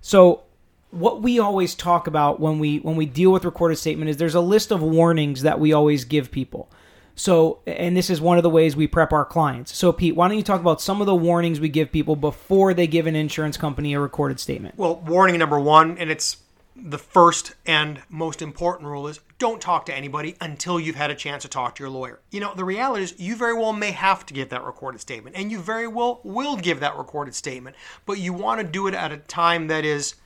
So 0.00 0.42
what 0.90 1.22
we 1.22 1.38
always 1.38 1.74
talk 1.74 2.06
about 2.06 2.38
when 2.38 2.58
we 2.58 2.78
when 2.78 2.94
we 2.94 3.06
deal 3.06 3.32
with 3.32 3.44
recorded 3.44 3.76
statement 3.76 4.10
is 4.10 4.16
there's 4.18 4.34
a 4.34 4.40
list 4.40 4.70
of 4.70 4.82
warnings 4.82 5.42
that 5.42 5.58
we 5.58 5.72
always 5.72 6.04
give 6.04 6.30
people. 6.30 6.70
So, 7.16 7.60
and 7.66 7.96
this 7.96 8.10
is 8.10 8.20
one 8.20 8.36
of 8.36 8.42
the 8.42 8.50
ways 8.50 8.74
we 8.74 8.86
prep 8.86 9.12
our 9.12 9.24
clients. 9.24 9.76
So, 9.76 9.92
Pete, 9.92 10.16
why 10.16 10.28
don't 10.28 10.36
you 10.36 10.42
talk 10.42 10.60
about 10.60 10.80
some 10.80 11.00
of 11.00 11.06
the 11.06 11.14
warnings 11.14 11.60
we 11.60 11.68
give 11.68 11.92
people 11.92 12.16
before 12.16 12.74
they 12.74 12.86
give 12.86 13.06
an 13.06 13.14
insurance 13.14 13.56
company 13.56 13.94
a 13.94 14.00
recorded 14.00 14.40
statement? 14.40 14.76
Well, 14.76 14.96
warning 14.96 15.38
number 15.38 15.58
one, 15.58 15.96
and 15.98 16.10
it's 16.10 16.38
the 16.76 16.98
first 16.98 17.54
and 17.66 18.02
most 18.08 18.42
important 18.42 18.88
rule 18.88 19.06
is 19.06 19.20
don't 19.38 19.60
talk 19.60 19.86
to 19.86 19.94
anybody 19.94 20.36
until 20.40 20.80
you've 20.80 20.96
had 20.96 21.10
a 21.10 21.14
chance 21.14 21.42
to 21.42 21.48
talk 21.48 21.76
to 21.76 21.82
your 21.82 21.90
lawyer. 21.90 22.20
You 22.30 22.40
know, 22.40 22.52
the 22.54 22.64
reality 22.64 23.04
is 23.04 23.14
you 23.18 23.36
very 23.36 23.54
well 23.54 23.72
may 23.72 23.92
have 23.92 24.26
to 24.26 24.34
give 24.34 24.48
that 24.48 24.64
recorded 24.64 25.00
statement, 25.00 25.36
and 25.36 25.52
you 25.52 25.60
very 25.60 25.86
well 25.86 26.20
will 26.24 26.56
give 26.56 26.80
that 26.80 26.96
recorded 26.96 27.34
statement, 27.34 27.76
but 28.06 28.18
you 28.18 28.32
want 28.32 28.60
to 28.60 28.66
do 28.66 28.88
it 28.88 28.94
at 28.94 29.12
a 29.12 29.18
time 29.18 29.68
that 29.68 29.84
is 29.84 30.16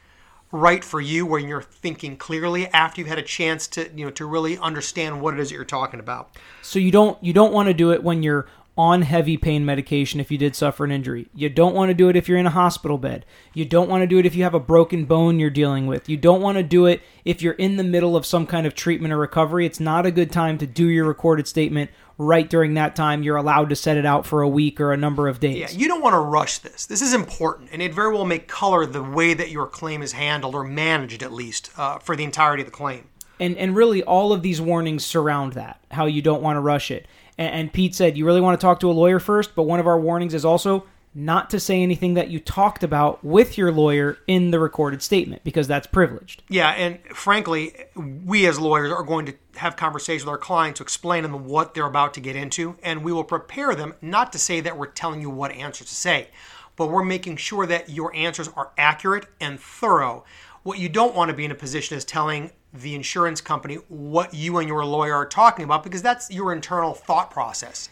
right 0.51 0.83
for 0.83 1.01
you 1.01 1.27
when 1.27 1.47
you're 1.47 1.63
thinking 1.63 2.17
clearly 2.17 2.67
after 2.69 3.01
you've 3.01 3.09
had 3.09 3.19
a 3.19 3.23
chance 3.23 3.67
to 3.67 3.91
you 3.95 4.05
know 4.05 4.11
to 4.11 4.25
really 4.25 4.57
understand 4.59 5.21
what 5.21 5.35
it 5.35 5.41
is 5.41 5.51
that 5.51 5.55
you're 5.55 5.65
talking 5.65 6.01
about. 6.01 6.31
So 6.63 6.79
you 6.79 6.91
don't 6.91 7.23
you 7.23 7.33
don't 7.33 7.53
want 7.53 7.69
to 7.69 7.75
do 7.75 7.93
it 7.93 8.03
when 8.03 8.23
you're 8.23 8.47
on 8.79 9.03
heavy 9.03 9.37
pain 9.37 9.65
medication 9.65 10.21
if 10.21 10.31
you 10.31 10.39
did 10.39 10.55
suffer 10.55 10.85
an 10.85 10.93
injury. 10.93 11.27
You 11.35 11.49
don't 11.49 11.75
want 11.75 11.91
to 11.91 11.95
do 11.95 12.09
it 12.09 12.15
if 12.15 12.29
you're 12.29 12.39
in 12.39 12.47
a 12.47 12.51
hospital 12.51 12.97
bed. 12.97 13.27
You 13.53 13.65
don't 13.65 13.89
want 13.89 14.03
to 14.03 14.07
do 14.07 14.19
it 14.19 14.25
if 14.25 14.37
you 14.37 14.45
have 14.45 14.55
a 14.55 14.61
broken 14.61 15.05
bone 15.05 15.41
you're 15.41 15.51
dealing 15.51 15.89
with. 15.89 16.09
You 16.09 16.17
don't 16.17 16.41
want 16.41 16.59
to 16.59 16.63
do 16.63 16.87
it 16.87 17.03
if 17.25 17.43
you're 17.43 17.55
in 17.55 17.77
the 17.77 17.83
middle 17.83 18.17
of 18.17 18.25
some 18.25 18.47
kind 18.47 18.69
of 18.69 18.77
treatment 18.77 19.13
or 19.13 19.19
recovery. 19.19 19.67
It's 19.67 19.81
not 19.81 20.07
a 20.07 20.13
good 20.13 20.31
time 20.31 20.59
to 20.59 20.67
do 20.67 20.87
your 20.87 21.07
recorded 21.07 21.49
statement 21.49 21.91
right 22.19 22.49
during 22.49 22.75
that 22.75 22.95
time. 22.95 23.25
You're 23.25 23.37
allowed 23.37 23.69
to 23.71 23.77
set 23.77 23.97
it 23.97 24.07
out 24.07 24.25
for 24.25 24.43
a 24.43 24.49
week 24.49 24.81
or 24.81 24.93
a 24.93 24.97
number 24.97 25.27
of 25.27 25.41
days. 25.41 25.57
Yeah, 25.57 25.71
you 25.71 25.89
don't 25.89 26.01
want 26.01 26.15
to 26.15 26.21
rush 26.21 26.59
this. 26.59 26.87
This 26.87 27.03
is 27.03 27.13
important, 27.13 27.71
and 27.73 27.83
it 27.83 27.93
very 27.93 28.13
well 28.13 28.25
may 28.25 28.39
color 28.39 28.87
the 28.87 29.03
way 29.03 29.35
that 29.35 29.51
your 29.51 29.67
claim 29.67 30.03
is 30.03 30.13
handled 30.13 30.55
or 30.55 30.63
managed, 30.63 31.25
at 31.25 31.33
least, 31.33 31.71
uh, 31.77 31.99
for 31.99 32.15
the 32.15 32.23
entirety 32.23 32.63
of 32.63 32.69
the 32.69 32.73
claim. 32.73 33.09
And, 33.41 33.57
and 33.57 33.77
really, 33.77 34.03
all 34.03 34.33
of 34.33 34.43
these 34.43 34.61
warnings 34.61 35.05
surround 35.05 35.53
that, 35.53 35.81
how 35.93 36.07
you 36.07 36.23
don't 36.23 36.43
want 36.43 36.57
to 36.57 36.61
rush 36.61 36.91
it. 36.91 37.07
And, 37.39 37.55
and 37.55 37.73
Pete 37.73 37.95
said, 37.95 38.19
you 38.19 38.27
really 38.27 38.41
want 38.41 38.61
to 38.61 38.65
talk 38.65 38.81
to 38.81 38.91
a 38.91 38.93
lawyer 38.93 39.19
first, 39.19 39.55
but 39.55 39.63
one 39.63 39.81
of 39.81 39.87
our 39.87 39.99
warnings 39.99 40.35
is 40.35 40.45
also 40.45 40.85
not 41.15 41.51
to 41.51 41.59
say 41.59 41.83
anything 41.83 42.15
that 42.15 42.29
you 42.29 42.39
talked 42.39 42.85
about 42.85 43.25
with 43.25 43.57
your 43.57 43.73
lawyer 43.73 44.19
in 44.27 44.51
the 44.51 44.61
recorded 44.61 45.03
statement 45.03 45.43
because 45.43 45.67
that's 45.67 45.87
privileged. 45.87 46.43
Yeah, 46.49 46.69
and 46.71 47.01
frankly, 47.15 47.75
we 47.97 48.47
as 48.47 48.59
lawyers 48.59 48.93
are 48.93 49.03
going 49.03 49.27
to 49.27 49.35
have 49.57 49.75
conversations 49.75 50.25
with 50.25 50.31
our 50.31 50.39
clients 50.39 50.79
to 50.79 50.85
explain 50.85 51.23
them 51.23 51.47
what 51.47 51.75
they're 51.75 51.87
about 51.87 52.15
to 52.15 52.21
get 52.21 52.37
into, 52.37 52.77
and 52.83 53.03
we 53.03 53.13
will 53.13 53.25
prepare 53.25 53.75
them 53.75 53.95
not 54.03 54.33
to 54.33 54.39
say 54.39 54.61
that 54.61 54.77
we're 54.77 54.87
telling 54.87 55.21
you 55.21 55.31
what 55.31 55.51
answers 55.51 55.89
to 55.89 55.95
say, 55.95 56.29
but 56.77 56.89
we're 56.89 57.05
making 57.05 57.37
sure 57.37 57.67
that 57.67 57.89
your 57.89 58.15
answers 58.15 58.49
are 58.55 58.71
accurate 58.77 59.27
and 59.41 59.59
thorough. 59.59 60.25
What 60.63 60.79
you 60.79 60.89
don't 60.89 61.15
want 61.15 61.31
to 61.31 61.37
be 61.37 61.45
in 61.45 61.51
a 61.51 61.55
position 61.55 61.97
is 61.97 62.05
telling 62.05 62.51
the 62.73 62.95
insurance 62.95 63.41
company 63.41 63.77
what 63.89 64.35
you 64.35 64.59
and 64.59 64.69
your 64.69 64.85
lawyer 64.85 65.15
are 65.15 65.27
talking 65.27 65.65
about 65.65 65.85
because 65.85 66.03
that's 66.03 66.31
your 66.31 66.53
internal 66.53 66.95
thought 66.95 67.31
process. 67.31 67.89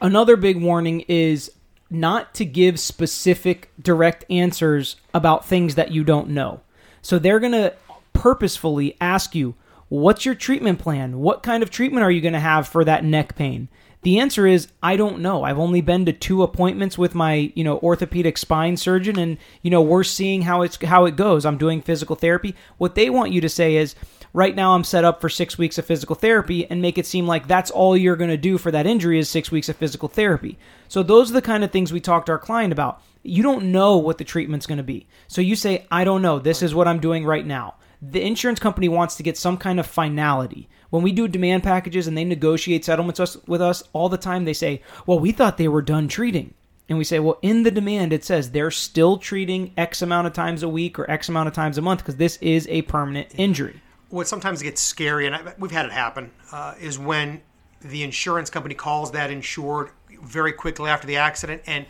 Another 0.00 0.36
big 0.36 0.60
warning 0.60 1.00
is 1.08 1.50
not 1.90 2.34
to 2.34 2.44
give 2.44 2.78
specific 2.78 3.70
direct 3.80 4.24
answers 4.30 4.96
about 5.12 5.46
things 5.46 5.74
that 5.74 5.90
you 5.90 6.04
don't 6.04 6.28
know. 6.28 6.60
So 7.00 7.18
they're 7.18 7.40
going 7.40 7.52
to 7.52 7.74
purposefully 8.12 8.96
ask 9.00 9.34
you, 9.34 9.54
What's 9.92 10.24
your 10.24 10.34
treatment 10.34 10.78
plan? 10.78 11.18
What 11.18 11.42
kind 11.42 11.62
of 11.62 11.68
treatment 11.68 12.02
are 12.02 12.10
you 12.10 12.22
going 12.22 12.32
to 12.32 12.40
have 12.40 12.66
for 12.66 12.82
that 12.82 13.04
neck 13.04 13.36
pain? 13.36 13.68
The 14.02 14.18
answer 14.18 14.46
is 14.46 14.68
I 14.82 14.96
don't 14.96 15.20
know. 15.20 15.44
I've 15.44 15.58
only 15.58 15.80
been 15.80 16.04
to 16.06 16.12
two 16.12 16.42
appointments 16.42 16.98
with 16.98 17.14
my, 17.14 17.52
you 17.54 17.62
know, 17.62 17.78
orthopedic 17.78 18.36
spine 18.36 18.76
surgeon 18.76 19.18
and, 19.18 19.38
you 19.62 19.70
know, 19.70 19.80
we're 19.80 20.04
seeing 20.04 20.42
how 20.42 20.62
it's 20.62 20.82
how 20.82 21.04
it 21.04 21.16
goes. 21.16 21.46
I'm 21.46 21.58
doing 21.58 21.80
physical 21.80 22.16
therapy. 22.16 22.54
What 22.78 22.96
they 22.96 23.10
want 23.10 23.32
you 23.32 23.40
to 23.40 23.48
say 23.48 23.76
is 23.76 23.94
right 24.32 24.56
now 24.56 24.74
I'm 24.74 24.82
set 24.82 25.04
up 25.04 25.20
for 25.20 25.28
6 25.28 25.56
weeks 25.56 25.78
of 25.78 25.86
physical 25.86 26.16
therapy 26.16 26.68
and 26.68 26.82
make 26.82 26.98
it 26.98 27.06
seem 27.06 27.28
like 27.28 27.46
that's 27.46 27.70
all 27.70 27.96
you're 27.96 28.16
going 28.16 28.30
to 28.30 28.36
do 28.36 28.58
for 28.58 28.72
that 28.72 28.86
injury 28.86 29.20
is 29.20 29.28
6 29.28 29.52
weeks 29.52 29.68
of 29.68 29.76
physical 29.76 30.08
therapy. 30.08 30.58
So 30.88 31.04
those 31.04 31.30
are 31.30 31.34
the 31.34 31.42
kind 31.42 31.62
of 31.62 31.70
things 31.70 31.92
we 31.92 32.00
talk 32.00 32.26
to 32.26 32.32
our 32.32 32.38
client 32.38 32.72
about. 32.72 33.00
You 33.22 33.44
don't 33.44 33.70
know 33.70 33.98
what 33.98 34.18
the 34.18 34.24
treatment's 34.24 34.66
going 34.66 34.78
to 34.78 34.82
be. 34.82 35.06
So 35.28 35.40
you 35.40 35.54
say 35.54 35.86
I 35.92 36.02
don't 36.02 36.22
know. 36.22 36.40
This 36.40 36.60
is 36.60 36.74
what 36.74 36.88
I'm 36.88 36.98
doing 36.98 37.24
right 37.24 37.46
now 37.46 37.76
the 38.02 38.20
insurance 38.20 38.58
company 38.58 38.88
wants 38.88 39.14
to 39.14 39.22
get 39.22 39.38
some 39.38 39.56
kind 39.56 39.78
of 39.78 39.86
finality. 39.86 40.68
When 40.92 41.02
we 41.02 41.12
do 41.12 41.26
demand 41.26 41.62
packages 41.62 42.06
and 42.06 42.18
they 42.18 42.24
negotiate 42.24 42.84
settlements 42.84 43.38
with 43.46 43.62
us 43.62 43.82
all 43.94 44.10
the 44.10 44.18
time, 44.18 44.44
they 44.44 44.52
say, 44.52 44.82
Well, 45.06 45.18
we 45.18 45.32
thought 45.32 45.56
they 45.56 45.66
were 45.66 45.80
done 45.80 46.06
treating. 46.06 46.52
And 46.86 46.98
we 46.98 47.04
say, 47.04 47.18
Well, 47.18 47.38
in 47.40 47.62
the 47.62 47.70
demand, 47.70 48.12
it 48.12 48.26
says 48.26 48.50
they're 48.50 48.70
still 48.70 49.16
treating 49.16 49.72
X 49.78 50.02
amount 50.02 50.26
of 50.26 50.34
times 50.34 50.62
a 50.62 50.68
week 50.68 50.98
or 50.98 51.10
X 51.10 51.30
amount 51.30 51.48
of 51.48 51.54
times 51.54 51.78
a 51.78 51.80
month 51.80 52.00
because 52.00 52.16
this 52.16 52.36
is 52.42 52.68
a 52.68 52.82
permanent 52.82 53.28
injury. 53.38 53.80
What 54.10 54.28
sometimes 54.28 54.60
gets 54.60 54.82
scary, 54.82 55.26
and 55.26 55.54
we've 55.58 55.70
had 55.70 55.86
it 55.86 55.92
happen, 55.92 56.30
uh, 56.52 56.74
is 56.78 56.98
when 56.98 57.40
the 57.80 58.02
insurance 58.02 58.50
company 58.50 58.74
calls 58.74 59.12
that 59.12 59.30
insured 59.30 59.92
very 60.22 60.52
quickly 60.52 60.90
after 60.90 61.06
the 61.06 61.16
accident 61.16 61.62
and 61.66 61.86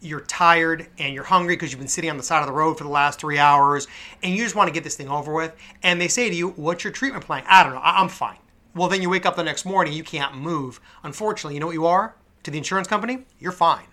you're 0.00 0.20
tired 0.20 0.86
and 0.96 1.12
you're 1.12 1.24
hungry 1.24 1.56
because 1.56 1.72
you've 1.72 1.78
been 1.78 1.88
sitting 1.88 2.08
on 2.08 2.16
the 2.16 2.22
side 2.22 2.40
of 2.40 2.46
the 2.46 2.54
road 2.54 2.78
for 2.78 2.84
the 2.84 2.90
last 2.90 3.20
three 3.20 3.38
hours 3.38 3.86
and 4.22 4.34
you 4.34 4.42
just 4.42 4.54
want 4.54 4.66
to 4.66 4.72
get 4.72 4.82
this 4.82 4.96
thing 4.96 5.10
over 5.10 5.34
with. 5.34 5.54
And 5.82 6.00
they 6.00 6.08
say 6.08 6.30
to 6.30 6.34
you, 6.34 6.52
What's 6.52 6.84
your 6.84 6.92
treatment 6.94 7.26
plan? 7.26 7.44
I 7.46 7.62
don't 7.62 7.74
know. 7.74 7.82
I'm 7.84 8.08
fine. 8.08 8.38
Well, 8.76 8.88
then 8.88 9.00
you 9.00 9.08
wake 9.08 9.24
up 9.24 9.36
the 9.36 9.42
next 9.42 9.64
morning, 9.64 9.94
you 9.94 10.04
can't 10.04 10.36
move. 10.36 10.80
Unfortunately, 11.02 11.54
you 11.54 11.60
know 11.60 11.66
what 11.66 11.72
you 11.72 11.86
are 11.86 12.14
to 12.42 12.50
the 12.50 12.58
insurance 12.58 12.86
company? 12.86 13.24
You're 13.40 13.50
fine. 13.50 13.86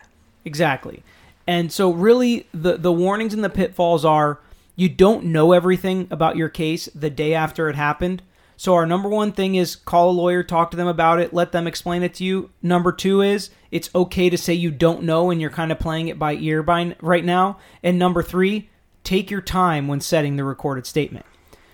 Exactly. 0.44 1.04
And 1.48 1.72
so, 1.72 1.90
really, 1.92 2.48
the, 2.54 2.78
the 2.78 2.92
warnings 2.92 3.34
and 3.34 3.44
the 3.44 3.50
pitfalls 3.50 4.04
are 4.04 4.40
you 4.76 4.90
don't 4.90 5.26
know 5.26 5.54
everything 5.54 6.08
about 6.12 6.36
your 6.36 6.50
case 6.50 6.90
the 6.94 7.10
day 7.10 7.34
after 7.34 7.70
it 7.70 7.76
happened. 7.76 8.24
So, 8.58 8.74
our 8.76 8.86
number 8.86 9.08
one 9.08 9.32
thing 9.32 9.56
is 9.56 9.78
call 9.78 10.10
a 10.10 10.12
lawyer, 10.12 10.44
talk 10.44 10.72
to 10.72 10.78
them 10.78 10.88
about 10.88 11.20
it, 11.20 11.34
let 11.34 11.54
them 11.54 11.66
explain 11.66 12.04
it 12.04 12.14
to 12.16 12.26
you. 12.26 12.50
Number 12.62 12.92
two 12.92 13.22
is 13.22 13.52
it's 13.72 13.90
okay 13.96 14.30
to 14.30 14.38
say 14.38 14.54
you 14.54 14.70
don't 14.70 15.04
know 15.04 15.32
and 15.32 15.40
you're 15.40 15.50
kind 15.50 15.72
of 15.72 15.80
playing 15.80 16.10
it 16.10 16.20
by 16.20 16.36
ear 16.36 16.62
by 16.62 16.96
right 17.02 17.24
now. 17.24 17.58
And 17.82 17.98
number 17.98 18.22
three, 18.22 18.70
take 19.06 19.32
your 19.32 19.42
time 19.42 19.88
when 19.88 20.02
setting 20.02 20.36
the 20.36 20.44
recorded 20.44 20.86
statement. 20.86 21.26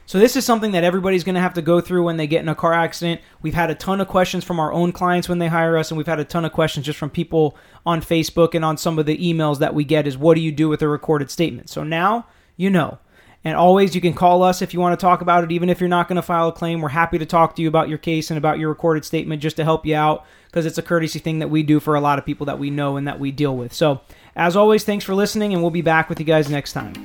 So, 0.10 0.18
this 0.18 0.36
is 0.36 0.44
something 0.44 0.72
that 0.72 0.84
everybody's 0.84 1.24
going 1.24 1.36
to 1.36 1.42
have 1.42 1.54
to 1.54 1.62
go 1.62 1.82
through 1.82 2.06
when 2.06 2.18
they 2.18 2.26
get 2.26 2.42
in 2.42 2.50
a 2.50 2.56
car 2.56 2.74
accident. 2.74 3.22
We've 3.44 3.54
had 3.54 3.70
a 3.70 3.76
ton 3.76 4.02
of 4.02 4.08
questions 4.08 4.44
from 4.44 4.60
our 4.60 4.74
own 4.74 4.92
clients 4.92 5.30
when 5.30 5.38
they 5.38 5.50
hire 5.50 5.78
us, 5.78 5.92
and 5.92 6.00
we've 6.00 6.08
had 6.08 6.20
a 6.20 6.26
ton 6.26 6.46
of 6.46 6.52
questions 6.52 6.88
just 6.88 6.98
from 6.98 7.12
people 7.12 7.56
on 7.86 8.02
Facebook 8.02 8.56
and 8.56 8.66
on 8.66 8.76
some 8.76 8.98
of 8.98 9.06
the 9.06 9.20
emails 9.20 9.60
that 9.60 9.76
we 9.76 9.84
get 9.84 10.08
is 10.08 10.18
what 10.18 10.34
do 10.34 10.42
you 10.42 10.52
do 10.52 10.68
with 10.68 10.82
a 10.82 10.88
recorded 10.88 11.30
statement? 11.30 11.70
So, 11.70 11.84
now 11.84 12.26
you 12.58 12.72
know. 12.72 12.98
And 13.44 13.56
always, 13.56 13.94
you 13.94 14.02
can 14.02 14.16
call 14.16 14.42
us 14.42 14.64
if 14.64 14.74
you 14.74 14.80
want 14.80 15.00
to 15.00 15.06
talk 15.06 15.22
about 15.22 15.44
it, 15.44 15.52
even 15.52 15.70
if 15.70 15.80
you're 15.80 15.88
not 15.88 16.08
going 16.08 16.16
to 16.16 16.24
file 16.24 16.48
a 16.48 16.54
claim. 16.54 16.82
We're 16.82 16.90
happy 16.90 17.20
to 17.20 17.26
talk 17.28 17.56
to 17.58 17.62
you 17.62 17.68
about 17.68 17.88
your 17.88 18.00
case 18.00 18.32
and 18.32 18.38
about 18.40 18.58
your 18.58 18.70
recorded 18.70 19.06
statement 19.06 19.44
just 19.44 19.58
to 19.58 19.64
help 19.64 19.86
you 19.86 19.96
out 19.96 20.26
because 20.48 20.66
it's 20.66 20.80
a 20.80 20.82
courtesy 20.82 21.20
thing 21.20 21.38
that 21.38 21.52
we 21.52 21.62
do 21.62 21.80
for 21.80 21.94
a 21.94 22.02
lot 22.02 22.18
of 22.18 22.26
people 22.26 22.48
that 22.48 22.58
we 22.58 22.72
know 22.72 22.98
and 22.98 23.08
that 23.08 23.20
we 23.20 23.32
deal 23.32 23.56
with. 23.56 23.76
So, 23.76 24.02
as 24.36 24.56
always, 24.56 24.84
thanks 24.86 25.06
for 25.06 25.14
listening, 25.14 25.54
and 25.54 25.62
we'll 25.62 25.70
be 25.70 25.84
back 25.84 26.10
with 26.10 26.20
you 26.20 26.26
guys 26.26 26.50
next 26.50 26.74
time. 26.74 26.96